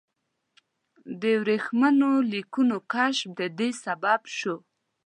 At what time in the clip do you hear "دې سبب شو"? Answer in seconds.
3.57-4.55